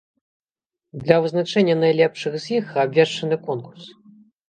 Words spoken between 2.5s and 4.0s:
іх абвешчаны конкурс.